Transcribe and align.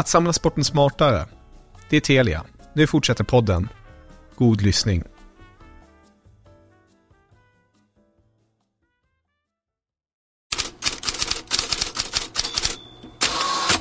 Att 0.00 0.08
samla 0.08 0.32
sporten 0.32 0.64
smartare. 0.64 1.26
Det 1.90 1.96
är 1.96 2.00
Telia. 2.00 2.44
Nu 2.74 2.86
fortsätter 2.86 3.24
podden. 3.24 3.68
God 4.36 4.62
lyssning. 4.62 5.02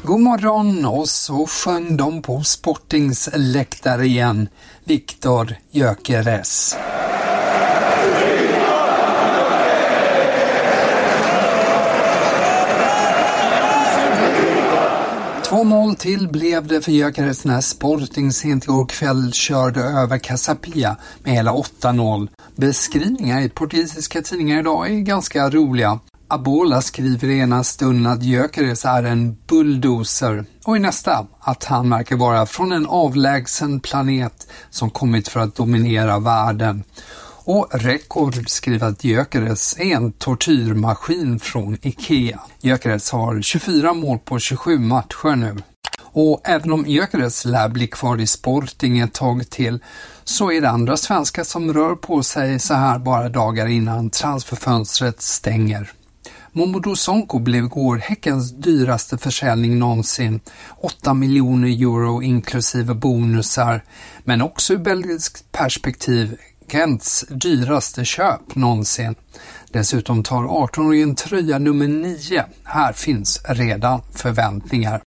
God 0.04 0.20
morgon 0.20 0.86
och 0.86 1.10
så 1.10 1.48
sjöng 1.48 1.98
de 1.98 2.22
på 2.22 2.44
Sportings 2.44 3.30
läktare 3.36 4.06
igen. 4.06 4.50
Viktor 4.84 5.56
Gyökeres. 5.72 6.78
Två 15.50 15.64
mål 15.64 15.96
till 15.96 16.28
blev 16.28 16.68
det 16.68 16.82
för 16.82 16.92
Gyökeres 16.92 17.46
när 17.46 17.62
Sporting 17.62 18.32
sent 18.32 18.64
igår 18.64 18.86
kväll 18.86 19.34
körde 19.34 19.82
över 19.82 20.18
Casapia 20.18 20.98
med 21.24 21.34
hela 21.34 21.52
8-0. 21.52 22.28
Beskrivningar 22.56 23.42
i 23.42 23.50
portugisiska 23.50 24.22
tidningar 24.22 24.60
idag 24.60 24.92
är 24.92 25.00
ganska 25.00 25.50
roliga. 25.50 26.00
Abola 26.28 26.82
skriver 26.82 27.28
i 27.28 27.40
ena 27.40 27.64
stunden 27.64 28.12
att 28.12 28.24
Gyökeres 28.24 28.86
är 28.86 29.04
en 29.04 29.38
bulldozer 29.48 30.46
och 30.66 30.78
i 30.78 30.80
nästa 30.80 31.28
att 31.40 31.64
han 31.64 31.90
verkar 31.90 32.16
vara 32.16 32.46
från 32.46 32.72
en 32.72 32.86
avlägsen 32.86 33.80
planet 33.80 34.48
som 34.70 34.90
kommit 34.90 35.28
för 35.28 35.40
att 35.40 35.56
dominera 35.56 36.20
världen. 36.20 36.84
Och 37.52 37.68
Rekord 37.72 38.50
skriver 38.50 38.88
att 38.88 39.04
Gyökeres 39.04 39.80
är 39.80 39.96
en 39.96 40.12
tortyrmaskin 40.12 41.40
från 41.40 41.78
IKEA. 41.82 42.40
Gyökeres 42.62 43.12
har 43.12 43.42
24 43.42 43.94
mål 43.94 44.20
på 44.20 44.40
27 44.40 44.80
matcher 44.80 45.36
nu. 45.36 45.58
Och 46.02 46.42
även 46.44 46.72
om 46.72 46.86
Gyökeres 46.88 47.46
lär 47.46 47.70
bli 47.70 47.88
kvar 47.88 48.22
i 48.22 48.28
Sporting 48.28 49.00
ett 49.00 49.14
tag 49.14 49.50
till 49.50 49.80
så 50.24 50.52
är 50.52 50.62
det 50.62 50.70
andra 50.70 50.98
svenskar 50.98 51.44
som 51.44 51.74
rör 51.74 51.96
på 51.96 52.24
sig 52.24 52.60
så 52.60 52.74
här 52.74 53.00
bara 53.00 53.30
dagar 53.30 53.68
innan 53.68 54.10
transferfönstret 54.10 55.22
stänger. 55.22 55.92
Momodou 56.52 56.96
Sonko 56.96 57.40
blev 57.40 57.64
igår 57.64 57.98
Häckens 57.98 58.52
dyraste 58.52 59.18
försäljning 59.18 59.80
någonsin. 59.80 60.40
8 60.78 61.14
miljoner 61.14 61.68
euro 61.68 62.22
inklusive 62.22 62.94
bonusar. 62.94 63.84
Men 64.24 64.42
också 64.42 64.74
ur 64.74 64.78
belgiskt 64.78 65.52
perspektiv 65.52 66.38
Kents 66.72 67.26
dyraste 67.30 68.06
köp 68.06 68.56
någonsin. 68.56 69.16
Dessutom 69.72 70.24
tar 70.24 70.44
18-åringen 70.44 71.16
tröja 71.16 71.60
nummer 71.60 71.88
9. 71.88 72.46
Här 72.64 72.94
finns 72.94 73.42
redan 73.46 74.02
förväntningar. 74.16 75.02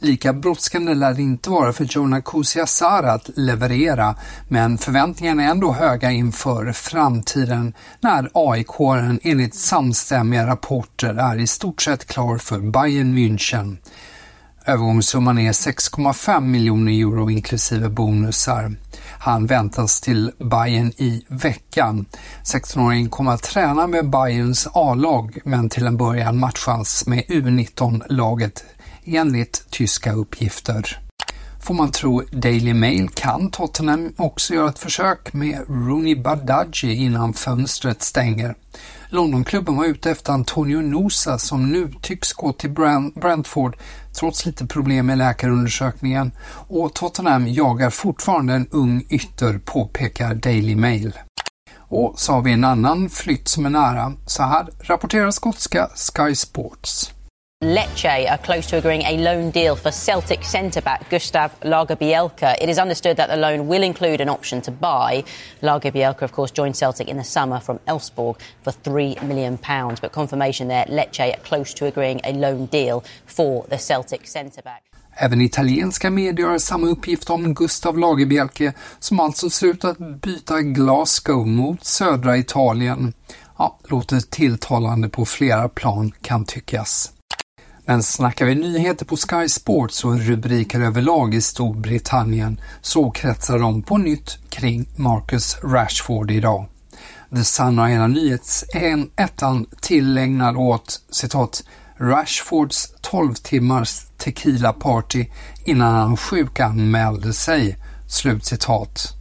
Lika 0.00 0.32
brådskande 0.32 0.94
lär 0.94 1.14
det 1.14 1.22
inte 1.22 1.50
vara 1.50 1.72
för 1.72 1.84
Jonah 1.84 2.20
Kusiasara 2.20 3.12
att 3.12 3.30
leverera, 3.36 4.14
men 4.48 4.78
förväntningarna 4.78 5.42
är 5.42 5.50
ändå 5.50 5.72
höga 5.72 6.10
inför 6.10 6.72
framtiden 6.72 7.74
när 8.00 8.30
aik 8.34 8.66
enligt 9.22 9.54
samstämmiga 9.54 10.46
rapporter 10.46 11.14
är 11.14 11.38
i 11.38 11.46
stort 11.46 11.82
sett 11.82 12.04
klar 12.04 12.38
för 12.38 12.58
Bayern 12.58 13.14
München. 13.18 13.76
Övergångssumman 14.68 15.38
är 15.38 15.52
6,5 15.52 16.40
miljoner 16.40 16.92
euro 16.92 17.30
inklusive 17.30 17.88
bonusar. 17.88 18.76
Han 19.18 19.46
väntas 19.46 20.00
till 20.00 20.30
Bayern 20.38 20.92
i 20.96 21.24
veckan. 21.28 22.06
16-åringen 22.44 23.08
kommer 23.08 23.32
att 23.32 23.42
träna 23.42 23.86
med 23.86 24.10
Bayerns 24.10 24.68
A-lag 24.72 25.38
men 25.44 25.68
till 25.68 25.86
en 25.86 25.96
början 25.96 26.38
matchas 26.38 27.06
med 27.06 27.24
U19-laget 27.24 28.64
enligt 29.04 29.66
tyska 29.70 30.12
uppgifter. 30.12 30.98
Får 31.62 31.74
man 31.74 31.90
tro 31.90 32.22
Daily 32.32 32.74
Mail 32.74 33.08
kan 33.08 33.50
Tottenham 33.50 34.12
också 34.16 34.54
göra 34.54 34.68
ett 34.68 34.78
försök 34.78 35.32
med 35.32 35.58
Rooney 35.68 36.16
Badaji 36.22 36.94
innan 36.94 37.32
fönstret 37.32 38.02
stänger. 38.02 38.54
Londonklubben 39.10 39.76
var 39.76 39.84
ute 39.84 40.10
efter 40.10 40.32
Antonio 40.32 40.80
Nosa 40.80 41.38
som 41.38 41.70
nu 41.72 41.92
tycks 42.02 42.32
gå 42.32 42.52
till 42.52 42.70
Brentford 43.14 43.76
trots 44.18 44.46
lite 44.46 44.66
problem 44.66 45.06
med 45.06 45.18
läkarundersökningen 45.18 46.32
och 46.68 46.94
Tottenham 46.94 47.48
jagar 47.48 47.90
fortfarande 47.90 48.54
en 48.54 48.68
ung 48.70 49.06
ytter, 49.10 49.58
påpekar 49.58 50.34
Daily 50.34 50.76
Mail. 50.76 51.12
Och 51.76 52.14
så 52.16 52.32
har 52.32 52.42
vi 52.42 52.52
en 52.52 52.64
annan 52.64 53.10
flytt 53.10 53.48
som 53.48 53.66
är 53.66 53.70
nära. 53.70 54.12
Så 54.26 54.42
här 54.42 54.68
rapporterar 54.80 55.30
skotska 55.30 55.88
Sky 55.94 56.34
Sports. 56.34 57.17
Lecce 57.64 58.30
are 58.30 58.38
close 58.38 58.68
to 58.68 58.76
agreeing 58.76 59.02
a 59.02 59.16
loan 59.18 59.50
deal 59.50 59.74
for 59.74 59.90
Celtic 59.90 60.44
centre 60.44 60.80
back 60.80 61.10
Gustav 61.10 61.50
Lagerbielke. 61.60 62.54
It 62.60 62.68
is 62.68 62.78
understood 62.78 63.16
that 63.16 63.28
the 63.28 63.36
loan 63.36 63.66
will 63.66 63.82
include 63.82 64.20
an 64.20 64.28
option 64.28 64.60
to 64.62 64.70
buy. 64.70 65.24
Lagerbielke, 65.60 66.22
of 66.22 66.30
course, 66.30 66.52
joined 66.52 66.76
Celtic 66.76 67.08
in 67.08 67.16
the 67.16 67.24
summer 67.24 67.58
from 67.58 67.80
Elfsborg 67.88 68.36
for 68.62 68.70
£3 68.70 69.20
million. 69.24 69.58
But 70.00 70.12
confirmation 70.12 70.68
there, 70.68 70.84
Lecce 70.84 71.34
are 71.34 71.40
close 71.40 71.74
to 71.74 71.86
agreeing 71.86 72.20
a 72.22 72.32
loan 72.32 72.66
deal 72.66 73.02
for 73.26 73.66
the 73.68 73.78
Celtic 73.78 74.26
centre 74.28 74.62
back. 74.62 74.82
Även 75.16 75.40
italienska 75.40 76.10
medier 76.10 76.46
har 76.46 76.58
samma 76.58 76.86
uppgift 76.86 77.30
om 77.30 77.54
Gustav 77.54 77.98
Lagerbielke 77.98 78.72
som 78.98 79.20
alltså 79.20 79.50
slutat 79.50 79.98
byta 80.22 80.60
Glasgow 80.60 81.46
mot 81.46 81.84
södra 81.84 82.36
Italien. 82.36 83.12
Ja, 83.58 83.78
låter 83.84 84.20
tilltalande 84.20 85.08
på 85.08 85.24
flera 85.24 85.68
plan 85.68 86.12
kan 86.22 86.44
tyckas. 86.44 87.12
Men 87.88 88.02
snackar 88.02 88.46
vi 88.46 88.54
nyheter 88.54 89.04
på 89.04 89.16
Sky 89.16 89.48
Sports 89.48 90.04
och 90.04 90.18
rubriker 90.18 90.80
överlag 90.80 91.34
i 91.34 91.40
Storbritannien 91.40 92.60
så 92.80 93.10
kretsar 93.10 93.58
de 93.58 93.82
på 93.82 93.98
nytt 93.98 94.38
kring 94.48 94.88
Marcus 94.96 95.56
Rashford 95.62 96.30
idag. 96.30 96.66
The 97.36 97.44
Sun 97.44 97.78
har 97.78 97.88
hela 97.88 98.06
nyhetsettan 98.06 99.66
tillägnad 99.80 100.56
åt 100.56 101.00
citat 101.10 101.64
Rashfords 101.98 102.92
12 103.00 103.34
timmars 103.34 104.06
tequila 104.16 104.72
party 104.72 105.26
innan 105.64 105.94
han 105.94 106.16
sjukanmälde 106.16 107.32
sig. 107.32 107.76
Slutcitat. 108.08 109.14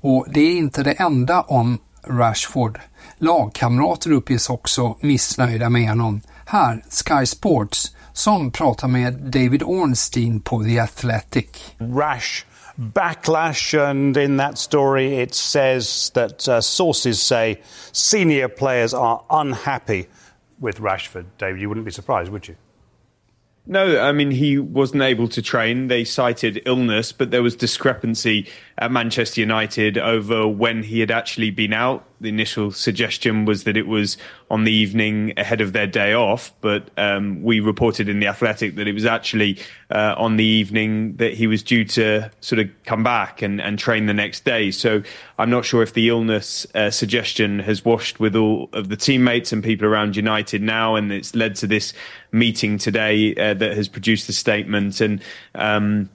Och 0.00 0.26
det 0.30 0.40
är 0.40 0.56
inte 0.56 0.82
det 0.82 0.92
enda 0.92 1.40
om 1.40 1.78
Rashford. 2.06 2.80
Lagkamrater 3.18 4.12
uppges 4.12 4.50
också 4.50 4.96
missnöjda 5.00 5.68
med 5.70 5.88
honom. 5.88 6.20
Här 6.50 6.82
Sky 6.90 7.26
Sports 7.26 7.96
som 8.12 8.50
pratar 8.50 8.88
med 8.88 9.14
David 9.14 9.62
Ornstein 9.62 10.40
på 10.40 10.64
The 10.64 10.78
Athletic. 10.78 11.46
Rash 11.78 12.44
backlash 12.74 13.74
and 13.74 14.16
in 14.16 14.36
that 14.36 14.58
story 14.58 15.22
it 15.22 15.34
says 15.34 16.10
that 16.10 16.48
uh, 16.48 16.60
sources 16.60 17.22
say 17.22 17.56
senior 17.92 18.48
players 18.48 18.94
are 18.94 19.20
unhappy 19.30 20.06
with 20.60 20.80
Rashford. 20.80 21.24
David, 21.38 21.60
you 21.60 21.68
wouldn't 21.68 21.84
be 21.84 21.92
surprised, 21.92 22.32
would 22.32 22.48
you? 22.48 22.56
No, 23.66 24.00
I 24.00 24.12
mean, 24.12 24.30
he 24.30 24.58
wasn't 24.58 25.02
able 25.02 25.28
to 25.28 25.42
train. 25.42 25.88
They 25.88 26.04
cited 26.04 26.62
illness, 26.64 27.12
but 27.12 27.30
there 27.30 27.42
was 27.42 27.56
discrepancy 27.56 28.46
at 28.78 28.90
Manchester 28.90 29.42
United 29.42 29.98
over 29.98 30.48
when 30.48 30.82
he 30.82 31.00
had 31.00 31.10
actually 31.10 31.50
been 31.50 31.74
out. 31.74 32.07
The 32.20 32.28
initial 32.28 32.72
suggestion 32.72 33.44
was 33.44 33.64
that 33.64 33.76
it 33.76 33.86
was 33.86 34.16
on 34.50 34.64
the 34.64 34.72
evening 34.72 35.32
ahead 35.36 35.60
of 35.60 35.72
their 35.72 35.86
day 35.86 36.12
off, 36.12 36.52
but 36.60 36.90
um, 36.96 37.42
we 37.42 37.60
reported 37.60 38.08
in 38.08 38.20
the 38.20 38.26
Athletic 38.26 38.74
that 38.76 38.88
it 38.88 38.92
was 38.92 39.04
actually 39.04 39.58
uh, 39.90 40.14
on 40.16 40.36
the 40.36 40.44
evening 40.44 41.16
that 41.16 41.34
he 41.34 41.46
was 41.46 41.62
due 41.62 41.84
to 41.84 42.30
sort 42.40 42.58
of 42.58 42.68
come 42.84 43.02
back 43.02 43.42
and, 43.42 43.60
and 43.60 43.78
train 43.78 44.06
the 44.06 44.14
next 44.14 44.44
day. 44.44 44.70
So 44.70 45.02
I'm 45.38 45.50
not 45.50 45.64
sure 45.64 45.82
if 45.82 45.92
the 45.92 46.08
illness 46.08 46.66
uh, 46.74 46.90
suggestion 46.90 47.60
has 47.60 47.84
washed 47.84 48.18
with 48.18 48.34
all 48.34 48.68
of 48.72 48.88
the 48.88 48.96
teammates 48.96 49.52
and 49.52 49.62
people 49.62 49.86
around 49.86 50.16
United 50.16 50.62
now, 50.62 50.96
and 50.96 51.12
it's 51.12 51.34
led 51.34 51.54
to 51.56 51.66
this 51.66 51.92
meeting 52.32 52.78
today 52.78 53.34
uh, 53.34 53.54
that 53.54 53.76
has 53.76 53.88
produced 53.88 54.26
the 54.26 54.32
statement 54.32 55.00
and. 55.00 55.22
Um, 55.54 56.10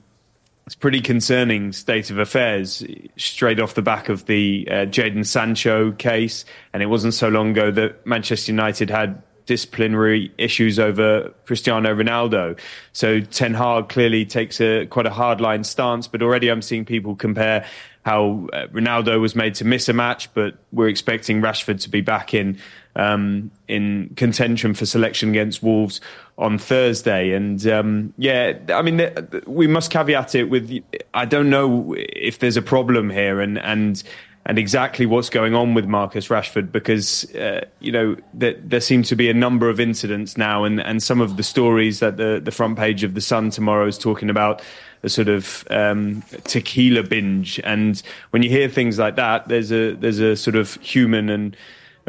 it's 0.65 0.75
pretty 0.75 1.01
concerning 1.01 1.74
state 1.74 2.10
of 2.10 2.18
affairs 2.18 2.86
straight 3.18 3.60
off 3.60 3.74
the 3.74 3.81
back 3.81 4.07
of 4.07 4.25
the 4.27 4.68
uh, 4.69 4.74
Jaden 4.86 5.25
Sancho 5.25 5.92
case. 5.92 6.45
And 6.71 6.81
it 6.81 6.86
wasn't 6.86 7.13
so 7.13 7.27
long 7.27 7.51
ago 7.51 7.69
that 7.71 8.06
Manchester 8.06 8.51
United 8.51 8.89
had 8.89 9.21
disciplinary 9.45 10.31
issues 10.38 10.80
over 10.80 11.34
Cristiano 11.45 11.94
Ronaldo. 11.94 12.60
So 12.92 13.19
Ten 13.19 13.54
Hag 13.54 13.90
clearly 13.90 14.25
takes 14.25 14.62
a 14.62 14.86
quite 14.86 15.06
a 15.06 15.12
hardline 15.12 15.66
stance, 15.66 16.07
but 16.07 16.22
already 16.22 16.50
I'm 16.50 16.62
seeing 16.62 16.86
people 16.86 17.16
compare 17.16 17.66
how 18.06 18.50
uh, 18.51 18.68
Ronaldo 18.68 19.19
was 19.22 19.36
made 19.36 19.56
to 19.56 19.66
miss 19.66 19.88
a 19.88 19.94
match, 19.94 20.34
but 20.34 20.56
we're 20.72 20.90
expecting 20.90 21.42
Rashford 21.42 21.81
to 21.81 21.90
be 21.90 22.01
back 22.01 22.34
in 22.34 22.60
um, 22.95 23.50
in 23.68 24.13
contention 24.16 24.74
for 24.74 24.86
selection 24.86 25.30
against 25.30 25.63
Wolves 25.63 26.00
on 26.38 26.57
Thursday. 26.57 27.34
And 27.34 27.66
um, 27.68 28.13
yeah, 28.18 28.54
I 28.69 28.81
mean, 28.81 29.10
we 29.48 29.68
must 29.68 29.89
caveat 29.89 30.36
it 30.36 30.46
with 30.46 30.84
I 31.13 31.25
don't 31.25 31.50
know 31.50 31.96
if 31.98 32.39
there's 32.39 32.57
a 32.57 32.62
problem 32.62 33.10
here, 33.10 33.39
and 33.39 33.57
and 33.57 34.04
and 34.45 34.60
exactly 34.60 35.06
what's 35.06 35.30
going 35.30 35.56
on 35.56 35.74
with 35.74 35.86
Marcus 35.86 36.28
Rashford 36.28 36.72
because 36.72 37.34
uh, 37.36 37.66
you 37.80 37.92
know 37.92 38.16
there, 38.34 38.54
there 38.54 38.81
seem 38.81 39.04
to 39.04 39.16
be 39.16 39.30
a 39.30 39.34
number 39.34 39.69
of 39.69 39.80
incidents 39.80 40.38
now, 40.38 40.63
and, 40.63 40.81
and 40.81 41.01
some 41.01 41.22
of 41.22 41.38
the 41.38 41.44
stories 41.44 42.00
that 42.00 42.18
the 42.18 42.42
the 42.44 42.51
front 42.51 42.78
page 42.78 43.04
of 43.04 43.13
the 43.13 43.22
Sun 43.22 43.51
tomorrow 43.51 43.88
is 43.88 43.98
talking 43.98 44.30
about 44.30 44.62
a 45.04 45.10
sort 45.10 45.28
of 45.28 45.66
um, 45.69 46.24
tequila 46.44 47.04
binge, 47.04 47.60
and 47.63 48.01
when 48.31 48.44
you 48.44 48.50
hear 48.50 48.68
things 48.68 49.00
like 49.00 49.16
that, 49.16 49.48
there's 49.48 49.72
a 49.72 49.94
there's 49.94 50.19
a 50.19 50.36
sort 50.36 50.56
of 50.56 50.75
human 50.75 51.30
and 51.30 51.56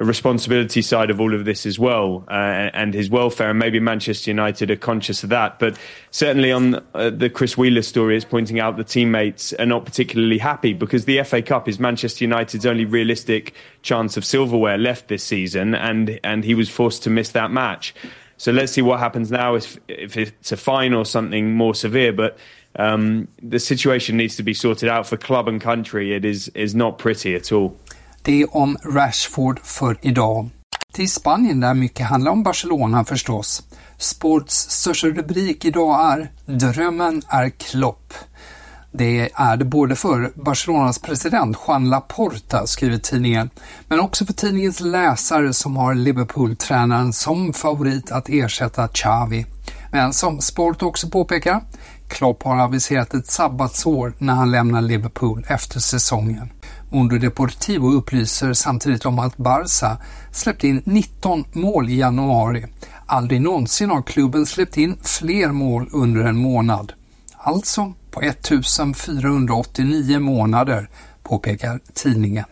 responsibility 0.03 0.83
side 0.83 1.11
of 1.11 1.21
all 1.21 1.35
of 1.35 1.45
this 1.45 1.67
as 1.67 1.79
well, 1.79 2.25
uh, 2.29 2.33
and 2.33 2.95
his 2.95 3.09
welfare. 3.09 3.51
And 3.51 3.59
maybe 3.59 3.79
Manchester 3.79 4.31
United 4.31 4.71
are 4.71 4.77
conscious 4.77 5.23
of 5.23 5.31
that. 5.31 5.59
But 5.59 5.79
certainly 6.11 6.51
on 6.51 6.85
uh, 6.95 7.11
the 7.11 7.31
Chris 7.31 7.57
Wheeler 7.57 7.83
story, 7.83 8.17
it's 8.17 8.25
pointing 8.25 8.59
out 8.59 8.77
the 8.77 8.85
teammates 8.85 9.53
are 9.53 9.67
not 9.67 9.85
particularly 9.85 10.39
happy 10.39 10.73
because 10.73 11.05
the 11.05 11.23
FA 11.23 11.43
Cup 11.43 11.69
is 11.69 11.79
Manchester 11.79 12.25
United's 12.25 12.67
only 12.67 12.85
realistic 12.85 13.55
chance 13.83 14.17
of 14.17 14.25
silverware 14.25 14.79
left 14.79 15.09
this 15.09 15.23
season, 15.23 15.75
and 15.75 16.19
and 16.25 16.45
he 16.45 16.55
was 16.55 16.69
forced 16.69 17.05
to 17.05 17.11
miss 17.11 17.31
that 17.31 17.51
match. 17.53 17.95
So 18.37 18.51
let's 18.51 18.73
see 18.73 18.83
what 18.83 18.99
happens 18.99 19.31
now 19.31 19.55
if 19.55 19.79
if 19.87 20.17
it's 20.17 20.51
a 20.51 20.57
fine 20.57 20.93
or 20.93 21.05
something 21.05 21.55
more 21.55 21.75
severe, 21.75 22.13
but. 22.13 22.37
Um, 22.77 23.29
the 23.41 23.61
situation 23.61 24.17
needs 24.17 24.35
to 24.35 24.43
be 24.43 24.53
sorted 24.53 24.89
out 24.89 25.07
for 25.07 25.17
club 25.17 25.47
and 25.47 25.61
country. 25.61 26.13
It 26.13 26.25
is 26.25 26.49
is 26.57 26.75
not 26.75 26.99
pretty 26.99 27.37
at 27.37 27.53
all. 27.53 27.77
Det 28.27 28.45
om 28.45 28.79
Rashford 28.85 29.61
för 29.63 29.99
idag. 30.01 30.51
Till 30.93 31.11
Spanien 31.11 31.61
där 31.61 31.75
mycket 31.75 32.07
handlar 32.07 32.33
om 32.33 32.43
Barcelona 32.43 33.05
förstås. 33.05 33.63
Sports 33.99 34.55
största 34.71 35.07
rubrik 35.07 35.65
idag 35.65 36.13
är 36.13 36.31
“Drömmen 36.47 37.23
är 37.29 37.49
Klopp”. 37.51 38.15
Det 38.93 39.31
är 39.35 39.57
det 39.57 39.65
både 39.65 39.97
för 39.97 40.33
Barcelonas 40.35 40.99
president 40.99 41.57
Juan 41.67 41.91
Laporta, 41.91 42.67
skriver 42.67 42.99
tidningen, 42.99 43.51
men 43.89 44.01
också 44.01 44.27
för 44.27 44.33
tidningens 44.33 44.81
läsare 44.81 45.53
som 45.53 45.77
har 45.77 45.95
Liverpool-tränaren 45.95 47.13
som 47.13 47.53
favorit 47.53 48.13
att 48.13 48.29
ersätta 48.29 48.89
Xavi. 48.89 49.47
Men 49.93 50.13
som 50.13 50.41
Sport 50.41 50.83
också 50.83 51.11
påpekar, 51.11 51.63
Klopp 52.09 52.43
har 52.43 52.57
aviserat 52.57 53.15
ett 53.15 53.31
sabbatsår 53.31 54.13
när 54.19 54.35
han 54.35 54.51
lämnar 54.51 54.83
Liverpool 54.83 55.47
efter 55.49 55.81
säsongen. 55.81 56.51
Mundo 56.95 57.19
Deportivo 57.19 57.91
upplyser 57.91 58.53
samtidigt 58.53 59.07
om 59.07 59.19
att 59.19 59.37
Barca 59.37 59.99
släppte 60.33 60.69
in 60.69 60.83
19 60.85 61.45
mål 61.53 61.89
i 61.89 61.97
januari. 61.97 62.67
Aldrig 63.07 63.41
någonsin 63.41 63.91
har 63.91 64.03
klubben 64.03 64.47
släppt 64.47 64.77
in 64.77 64.97
fler 65.03 65.53
mål 65.53 65.89
under 65.93 66.25
en 66.25 66.37
månad. 66.37 66.93
Alltså 67.37 67.93
på 68.11 68.21
1489 68.21 70.19
månader, 70.19 70.89
påpekar 71.23 71.81
tidningen. 71.95 72.45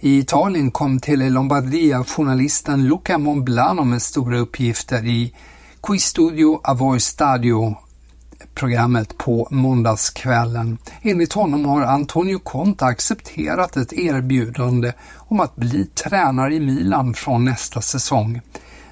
I 0.00 0.18
Italien 0.18 0.70
kom 0.70 1.00
Tele 1.00 1.30
Lombardia-journalisten 1.30 2.88
Luca 2.88 3.18
Monblano 3.18 3.84
med 3.84 4.02
stora 4.02 4.38
uppgifter 4.38 5.06
i 5.06 5.34
Quistudio 5.82 6.60
Avoy 6.64 7.00
Stadio 7.00 7.76
programmet 8.54 9.18
på 9.18 9.48
måndagskvällen. 9.50 10.78
Enligt 11.02 11.32
honom 11.32 11.64
har 11.64 11.82
Antonio 11.82 12.38
Conte 12.38 12.84
accepterat 12.84 13.76
ett 13.76 13.92
erbjudande 13.92 14.92
om 15.14 15.40
att 15.40 15.56
bli 15.56 15.86
tränare 15.86 16.54
i 16.54 16.60
Milan 16.60 17.14
från 17.14 17.44
nästa 17.44 17.80
säsong. 17.80 18.40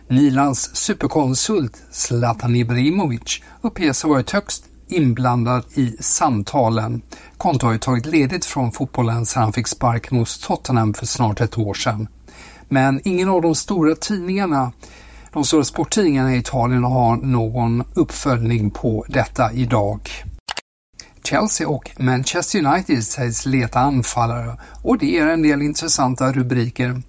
Milans 0.09 0.77
superkonsult 0.77 1.83
Zlatan 1.91 2.57
Ibrahimovic 2.57 3.41
uppges 3.61 4.03
ha 4.03 4.11
varit 4.11 4.31
högst 4.31 4.65
inblandad 4.89 5.65
i 5.75 5.97
samtalen. 6.01 7.03
Conte 7.37 7.67
har 7.67 7.73
ju 7.73 7.79
tagit 7.79 8.07
ledigt 8.07 8.45
från 8.45 8.73
fotbollen 8.73 9.27
sedan 9.27 9.43
han 9.43 9.53
fick 9.53 9.69
sparken 9.69 10.19
hos 10.19 10.39
Tottenham 10.39 10.95
för 10.95 11.07
snart 11.07 11.41
ett 11.41 11.59
år 11.59 11.75
sedan. 11.75 12.09
Men 12.69 13.01
ingen 13.05 13.29
av 13.29 13.43
de 13.43 13.55
stora 13.55 13.95
tidningarna 13.95 14.73
de 15.33 15.45
stora 15.45 15.65
sporttidningarna 15.65 16.35
i 16.35 16.39
Italien 16.39 16.85
har 16.85 17.17
någon 17.17 17.85
uppföljning 17.95 18.71
på 18.71 19.05
detta 19.09 19.53
idag. 19.53 20.11
Chelsea 21.25 21.69
och 21.69 21.91
Manchester 21.99 22.67
United 22.67 23.05
sägs 23.05 23.47
leta 23.47 23.81
anfallare 23.81 24.57
och 24.83 24.99
det 24.99 25.07
ger 25.07 25.27
en 25.27 25.43
del 25.43 25.63
intressanta 25.63 26.33
rubriker. 26.33 27.03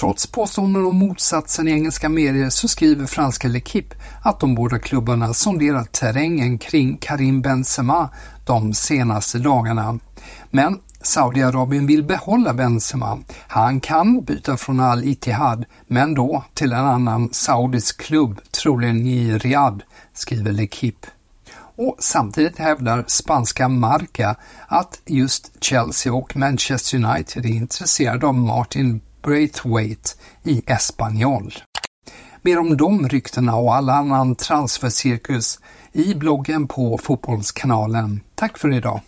Trots 0.00 0.26
påståenden 0.26 0.86
om 0.86 0.96
motsatsen 0.96 1.68
i 1.68 1.70
engelska 1.70 2.08
medier 2.08 2.50
så 2.50 2.68
skriver 2.68 3.06
franska 3.06 3.48
L'Equipe 3.48 3.94
att 4.22 4.40
de 4.40 4.54
båda 4.54 4.78
klubbarna 4.78 5.34
sonderat 5.34 5.92
terrängen 5.92 6.58
kring 6.58 6.96
Karim 6.96 7.42
Benzema 7.42 8.10
de 8.46 8.74
senaste 8.74 9.38
dagarna. 9.38 9.98
Men 10.50 10.78
Saudiarabien 11.04 11.86
vill 11.86 12.02
behålla 12.02 12.54
Benzema. 12.54 13.18
Han 13.48 13.80
kan 13.80 14.24
byta 14.24 14.56
från 14.56 14.80
Al-Ittihad, 14.80 15.64
men 15.86 16.14
då 16.14 16.44
till 16.54 16.72
en 16.72 16.86
annan 16.86 17.28
saudisk 17.32 18.00
klubb, 18.00 18.40
troligen 18.50 19.06
i 19.06 19.38
Riyadh, 19.38 19.84
skriver 20.12 20.52
L'Equipe. 20.52 21.06
Och 21.76 21.96
samtidigt 21.98 22.58
hävdar 22.58 23.04
spanska 23.06 23.68
Marca 23.68 24.36
att 24.68 25.00
just 25.06 25.64
Chelsea 25.64 26.12
och 26.12 26.36
Manchester 26.36 27.04
United 27.04 27.44
är 27.46 27.50
intresserade 27.50 28.26
av 28.26 28.34
Martin 28.34 29.00
Braithwaite 29.22 30.10
i 30.42 30.62
Espanyol. 30.66 31.54
Mer 32.42 32.58
om 32.58 32.76
de 32.76 33.08
ryktena 33.08 33.56
och 33.56 33.74
all 33.74 33.90
annan 33.90 34.34
transfercirkus 34.34 35.58
i 35.92 36.14
bloggen 36.14 36.68
på 36.68 36.98
Fotbollskanalen. 36.98 38.20
Tack 38.34 38.58
för 38.58 38.72
idag! 38.72 39.00